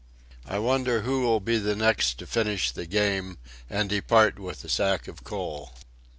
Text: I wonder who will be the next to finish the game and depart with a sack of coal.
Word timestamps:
I 0.47 0.57
wonder 0.57 1.01
who 1.03 1.21
will 1.21 1.39
be 1.39 1.59
the 1.59 1.75
next 1.75 2.17
to 2.17 2.25
finish 2.25 2.71
the 2.71 2.87
game 2.87 3.37
and 3.69 3.87
depart 3.87 4.39
with 4.39 4.63
a 4.63 4.67
sack 4.67 5.07
of 5.07 5.23
coal. 5.23 5.75